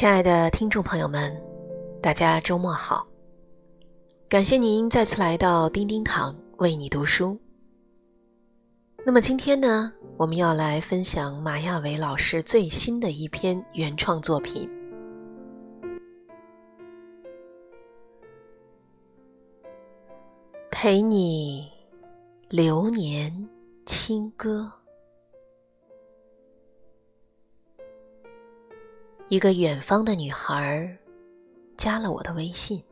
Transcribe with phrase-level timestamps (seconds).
[0.00, 1.30] 亲爱的听众朋友们，
[2.00, 3.06] 大家周末好！
[4.30, 7.38] 感谢您再次来到叮叮堂为你读书。
[9.04, 14.66] 那么今天呢，我们要来分享马亚伟老师最新的一篇原创作品，
[20.70, 21.68] 《陪你
[22.48, 23.30] 流年
[23.84, 24.72] 清歌》。
[29.30, 30.98] 一个远方的女孩
[31.76, 32.82] 加了我的微信。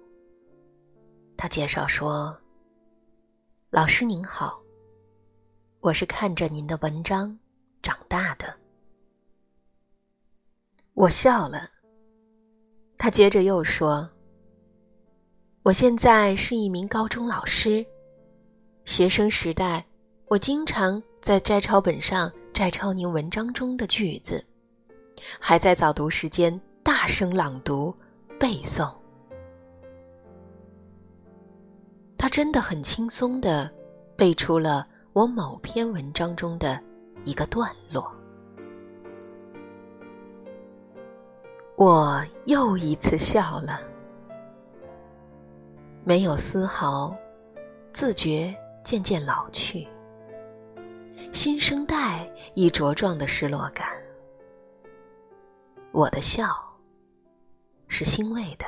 [1.37, 2.39] 她介绍说
[3.71, 4.57] ：“老师您好，
[5.81, 7.37] 我是看着您的文章
[7.83, 8.55] 长大的。”
[10.95, 11.69] 我笑了。
[12.97, 14.09] 她接着又说
[15.65, 17.85] ：“我现在是一名高中老师，
[18.85, 19.85] 学生时代
[20.29, 24.47] 我经常在摘抄本上摘抄您文章中的句子。”
[25.41, 27.95] 还在早读时间大声朗读、
[28.39, 28.93] 背诵。
[32.17, 33.71] 他真的很轻松的
[34.17, 36.81] 背出了我某篇文章中的
[37.25, 38.13] 一个段落。
[41.77, 43.81] 我又一次笑了，
[46.03, 47.17] 没有丝毫
[47.93, 48.53] 自觉
[48.83, 49.87] 渐渐老去、
[51.33, 53.98] 新生代已茁壮的失落感。
[55.93, 56.47] 我的笑
[57.89, 58.67] 是欣慰的，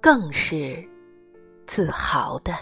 [0.00, 0.82] 更是
[1.66, 2.52] 自豪的。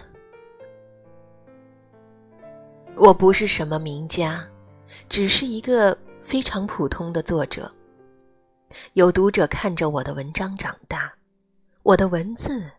[2.97, 4.47] 我不是什么名家，
[5.09, 7.73] 只是一个非常普通的作者。
[8.95, 11.13] 有读者看着我的文章长大，
[11.83, 12.71] 我的文字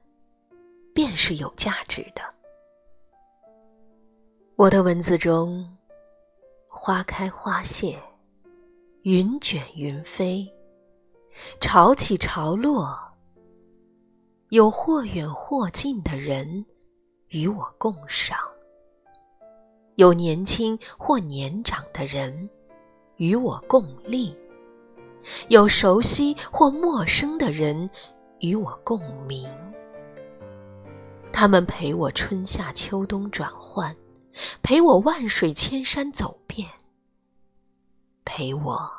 [0.94, 2.22] 便是有价值的。
[4.56, 5.78] 我的文字中，
[6.68, 7.98] 花开花谢。
[9.04, 10.50] 云卷云飞，
[11.60, 12.98] 潮起潮落，
[14.48, 16.66] 有或远或近的人
[17.28, 18.38] 与我共赏；
[19.96, 22.50] 有年轻或年长的人
[23.18, 24.34] 与我共历；
[25.50, 27.90] 有熟悉或陌生的人
[28.40, 29.46] 与我共鸣。
[31.34, 33.94] 他们陪我春夏秋冬转换，
[34.62, 36.40] 陪我万水千山走。
[38.26, 38.90] 陪我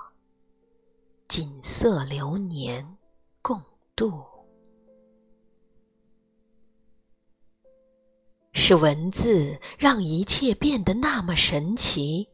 [1.28, 2.86] 锦瑟流年
[3.40, 3.60] 共
[3.96, 4.22] 度，
[8.52, 12.28] 是文字让一切变得那么神奇。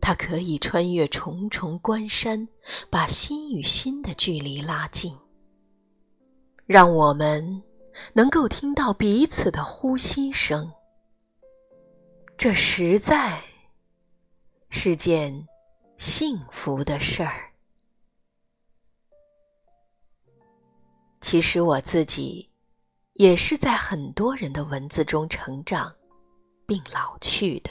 [0.00, 2.46] 它可以穿越重重关山，
[2.90, 5.16] 把心与心的距离拉近，
[6.66, 7.62] 让我们
[8.12, 10.70] 能够听到彼此的呼吸声。
[12.36, 13.42] 这实在。
[14.76, 15.32] 是件
[15.98, 17.52] 幸福的事儿。
[21.20, 22.50] 其实我自己
[23.12, 25.94] 也是在很多人的文字中成长
[26.66, 27.70] 并老去的。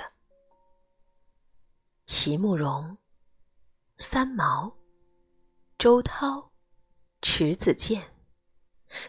[2.08, 2.98] 席慕容、
[3.98, 4.74] 三毛、
[5.78, 6.52] 周涛、
[7.22, 8.02] 迟子建，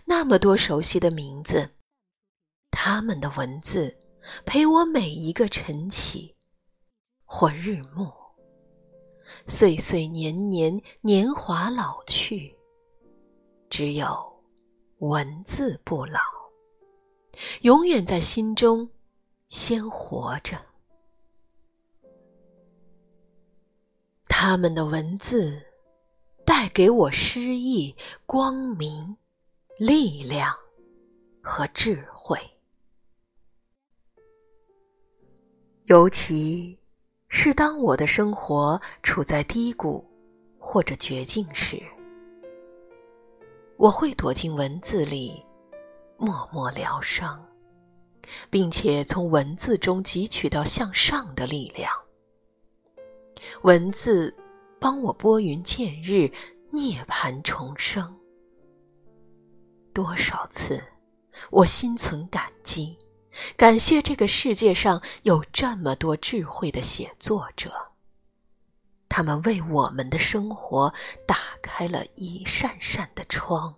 [0.05, 1.71] 那么多熟悉的名字，
[2.73, 3.97] 他们的文字
[4.45, 6.35] 陪我每一个晨起。
[7.37, 8.13] 或日暮，
[9.49, 12.57] 岁岁年年，年华老去，
[13.69, 14.07] 只有
[14.99, 16.21] 文字不老，
[17.63, 18.89] 永远在心中
[19.49, 20.65] 鲜活着。
[24.29, 25.61] 他们的文字
[26.47, 27.97] 带给我诗意、
[28.27, 29.17] 光明、
[29.77, 30.55] 力量
[31.43, 32.39] 和智慧，
[35.87, 36.79] 尤其。
[37.37, 40.09] 是当我的生活处在低谷
[40.57, 41.83] 或者绝境时，
[43.77, 45.45] 我会躲进文字里，
[46.17, 47.45] 默默疗伤，
[48.51, 51.91] 并且从文字中汲取到向上的力量。
[53.63, 54.33] 文字
[54.79, 56.31] 帮我拨云见日，
[56.71, 58.17] 涅槃重生。
[59.93, 60.81] 多少次，
[61.51, 62.97] 我心存感激。
[63.57, 67.73] 感谢这个世界上有这么多智慧的写作者，
[69.09, 70.93] 他们为我们的生活
[71.27, 73.75] 打开了一扇扇的窗，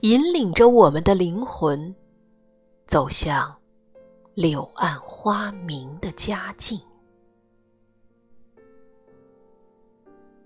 [0.00, 1.94] 引领着我们的灵魂
[2.86, 3.56] 走向
[4.34, 6.80] 柳暗花明的佳境。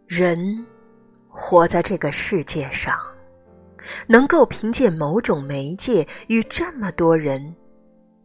[0.07, 0.67] 人
[1.29, 3.01] 活在这个世界上，
[4.07, 7.57] 能够凭借某种媒介与这么多人。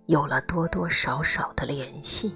[0.10, 2.34] 有了多多少少的联系，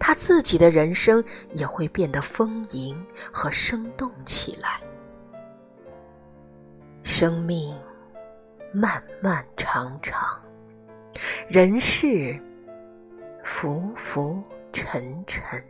[0.00, 1.22] 他自己的人生
[1.52, 4.80] 也会变得丰盈和生动起来。
[7.02, 7.76] 生命
[8.72, 10.40] 漫漫长长，
[11.50, 12.42] 人世
[13.44, 14.42] 浮浮
[14.72, 15.62] 沉沉。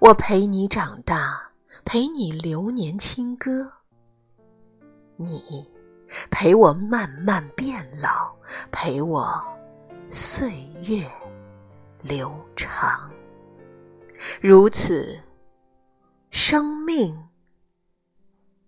[0.00, 1.50] 我陪你长大，
[1.82, 3.72] 陪你流年轻歌。
[5.16, 5.66] 你
[6.30, 8.34] 陪我慢慢变老，
[8.70, 9.42] 陪我
[10.10, 11.10] 岁月
[12.02, 13.10] 流长。
[14.40, 15.20] 如此，
[16.30, 17.16] 生命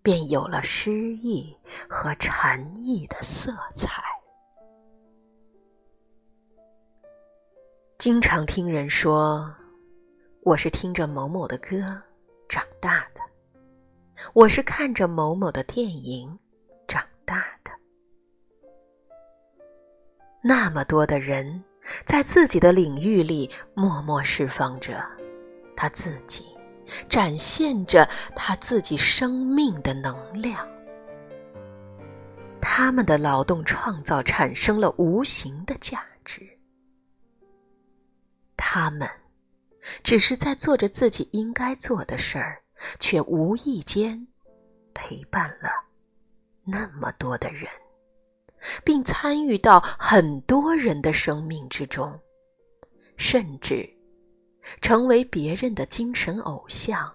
[0.03, 1.57] 便有了诗意
[1.89, 4.03] 和禅意的色彩。
[7.99, 9.53] 经常听人说，
[10.43, 11.79] 我是听着某某的歌
[12.49, 13.21] 长大的。
[14.33, 16.39] 我是看着某某的电影
[17.31, 17.71] 大的。
[20.43, 21.63] 那么多的人
[22.05, 25.01] 在自己的领域里默默释放着
[25.77, 26.45] 他自己，
[27.09, 30.69] 展现着他自己生命的能量。
[32.61, 36.43] 他们的劳动创造产生了无形的价值。
[38.57, 39.09] 他们
[40.03, 42.61] 只是在做着自己应该做的事儿。
[42.99, 44.27] 却无意间
[44.95, 45.69] 陪伴了
[46.65, 47.69] 那么多的人，
[48.85, 52.21] 并参与到很多人的生命之中，
[53.17, 53.89] 甚至
[54.81, 57.13] 成为别人的精神偶像，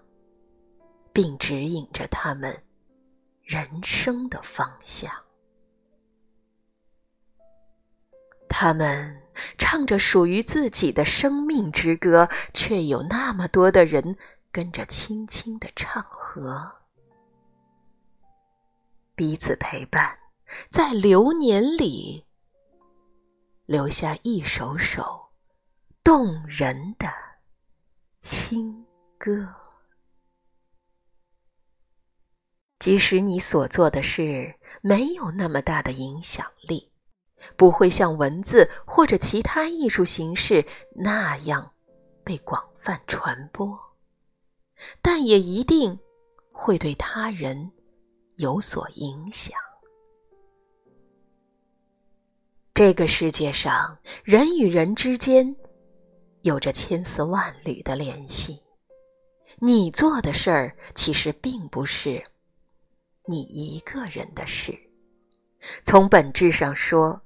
[1.13, 2.63] 并指引着他们
[3.43, 5.11] 人生的方向。
[8.49, 9.21] 他们
[9.57, 14.17] 唱着属于自己的生命之歌，却有那么多的人。
[14.51, 16.71] 跟着轻轻的唱和，
[19.15, 20.19] 彼此陪伴，
[20.69, 22.25] 在流年里
[23.65, 25.29] 留下一首首
[26.03, 27.07] 动人的
[28.19, 28.85] 情
[29.17, 29.47] 歌。
[32.77, 36.91] 即使你所做的事没有那么大的影响力，
[37.55, 40.63] 不会像文字或者其他艺术形式
[40.93, 41.73] 那样
[42.23, 43.79] 被广泛传播。
[45.01, 45.97] 但也一定
[46.51, 47.71] 会对他人
[48.37, 49.57] 有所影响。
[52.73, 55.55] 这个世界上，人与人之间
[56.41, 58.61] 有着千丝万缕的联系。
[59.59, 62.21] 你做的事儿，其实并不是
[63.25, 64.77] 你一个人的事。
[65.83, 67.21] 从本质上说，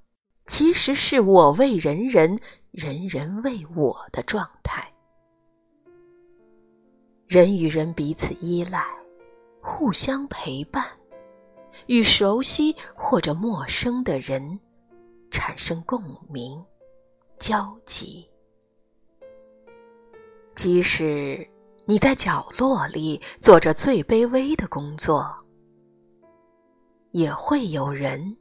[0.45, 2.37] 其实是我为人人，
[2.69, 4.87] 人人为我的状态。
[7.27, 8.85] 人与人彼此依赖，
[9.61, 10.85] 互相陪伴，
[11.87, 14.59] 与熟悉或者陌生的人
[15.31, 16.63] 产生共鸣、
[17.37, 18.27] 交集。
[20.55, 21.47] 即使
[21.85, 25.35] 你在角落里做着最卑微的工作，
[27.11, 28.35] 也会有人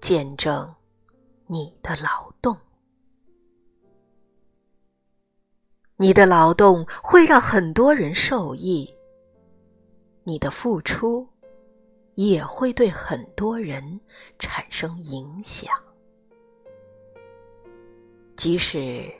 [0.00, 0.74] 见证
[1.46, 2.56] 你的劳动。
[5.96, 8.92] 你的劳动会让很多人受益，
[10.24, 11.26] 你的付出
[12.14, 14.00] 也会对很多人
[14.38, 15.70] 产生影响。
[18.36, 19.12] 即使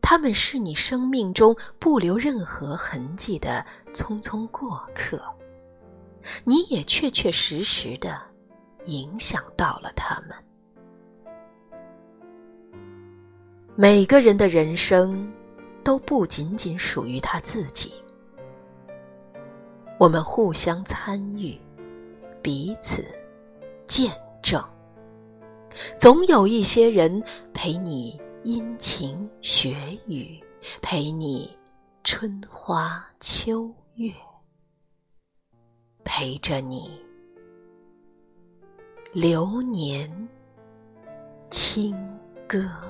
[0.00, 5.22] 他们是你生命中不留任何痕迹的匆匆过客，
[6.44, 8.20] 你也确确实实的
[8.86, 10.30] 影响到了他们。
[13.76, 15.30] 每个人的人生。
[15.82, 17.94] 都不仅仅属于他自己。
[19.98, 21.58] 我们互相参与，
[22.42, 23.04] 彼此
[23.86, 24.10] 见
[24.42, 24.62] 证。
[25.98, 27.22] 总有一些人
[27.54, 30.42] 陪你阴晴雪雨，
[30.82, 31.56] 陪你
[32.02, 34.12] 春花秋月，
[36.02, 37.00] 陪着你
[39.12, 40.28] 流年
[41.50, 41.94] 轻
[42.48, 42.89] 歌。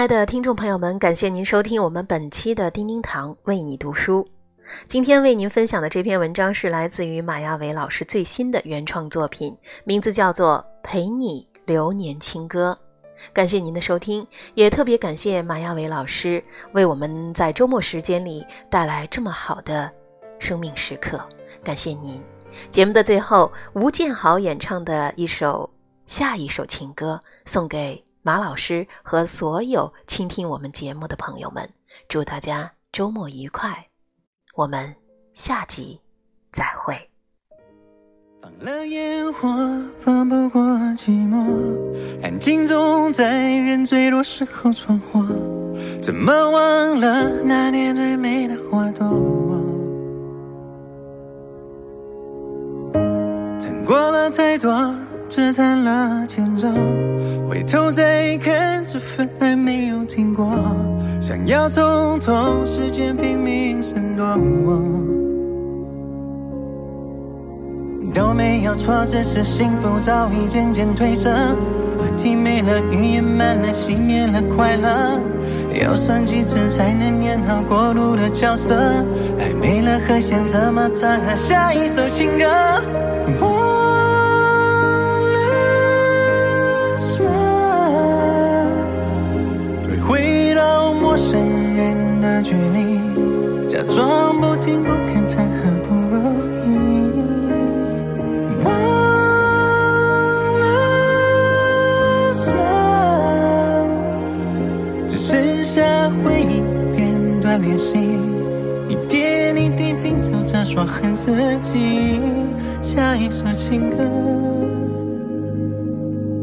[0.00, 4.26] 亲爱的听众朋友们，感谢您收听我们本期的叮叮堂为你读书。
[4.86, 9.54] 今天为您分享的这篇文章是来自于马亚伟老师最新的原创作品，
[9.84, 12.74] 名字叫做《陪你流年轻歌》。
[13.34, 16.42] 感谢您的收听，也特别感谢马亚伟老师
[16.72, 19.92] 为我们在周末时间里带来这么好的
[20.38, 21.22] 生命时刻。
[21.62, 22.22] 感谢您！
[22.70, 25.68] 节目的最后，吴建豪演唱的一首
[26.06, 28.02] 下一首情歌送给。
[28.22, 31.66] 马老师和所有倾听我们节目的朋友们，
[32.06, 33.88] 祝大家周末愉快！
[34.54, 34.94] 我们
[35.32, 35.98] 下集
[36.52, 36.94] 再会。
[38.42, 39.48] 放了烟火，
[39.98, 40.60] 放不过
[40.98, 41.42] 寂寞，
[42.22, 45.24] 安静总在人最多时候闯祸。
[46.02, 49.08] 怎么忘了那年最美的花朵？
[53.58, 54.94] 谈过了太多，
[55.30, 56.66] 只谈了前奏。
[57.48, 60.44] 回头再看，这份爱没有停过。
[61.20, 64.26] 想要从头，时间拼命闪躲。
[68.12, 71.30] 都没有错，只是幸福早已渐渐褪色。
[71.30, 75.20] 话题没了，语言慢了，熄灭了快乐。
[75.80, 78.74] 要算几次才能演好过度的角色？
[79.38, 83.59] 爱没了和弦，怎么唱下一首情歌？
[113.00, 113.96] 下一首情歌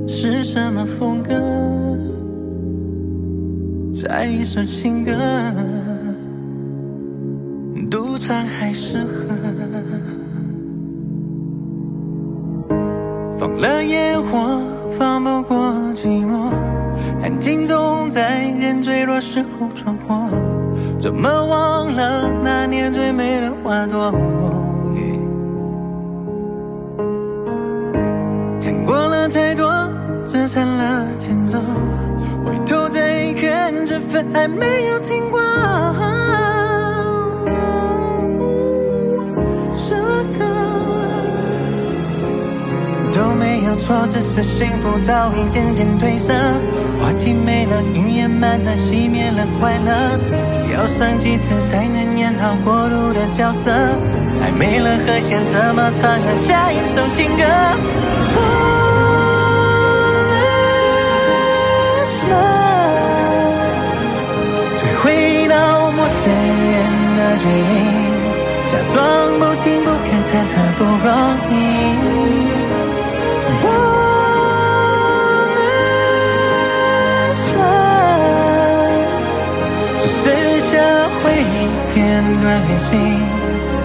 [0.08, 1.32] 是什么风格？
[3.94, 5.12] 再一首情歌，
[7.92, 9.36] 独唱还适合。
[13.38, 14.60] 放了烟火，
[14.98, 15.56] 放不过
[15.94, 16.50] 寂寞，
[17.22, 20.28] 安静总在人最落时候闯祸。
[20.98, 24.12] 怎么忘了那年最美的花朵？
[34.18, 35.40] 份爱没有停过。
[39.72, 39.96] 这
[40.36, 40.40] 个。
[43.14, 46.34] 都没有错，只是幸福早已渐渐褪色。
[47.00, 49.92] 话题没了，语言慢了，熄灭了快乐。
[50.74, 53.72] 要上几次才能演好过度的角色？
[54.42, 57.44] 爱没了和弦，怎么唱下一首情歌？
[67.17, 67.73] 人的记忆，
[68.71, 68.97] 假装
[69.39, 71.09] 不听不看，谈何不容
[71.51, 71.53] 易？
[73.63, 73.65] 忘
[75.55, 75.59] 了
[77.35, 77.61] 什么？
[79.99, 80.25] 只剩
[80.71, 80.73] 下
[81.23, 81.55] 回忆
[81.93, 81.95] 片
[82.41, 82.89] 段练习，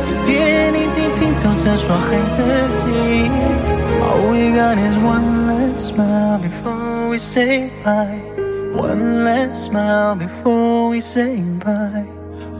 [0.08, 0.28] 一点
[0.74, 2.36] 一滴拼凑着说恨自
[2.82, 2.84] 己。
[4.02, 8.20] All we got is one last smile before we say bye.
[8.76, 12.11] One last smile before we say bye.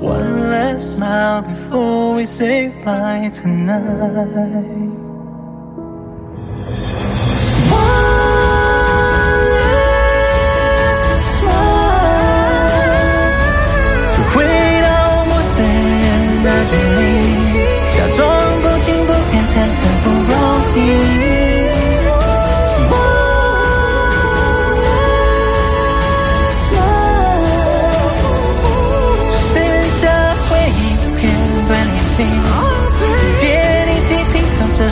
[0.03, 4.92] One last smile before we say bye tonight.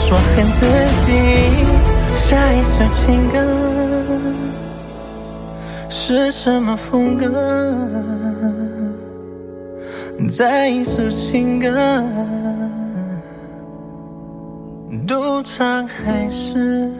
[0.03, 0.65] 说恨自
[1.05, 1.11] 己，
[2.15, 3.37] 下一首情歌
[5.89, 7.29] 是什么风格？
[10.27, 12.03] 再一首情歌，
[15.07, 16.91] 独唱还是。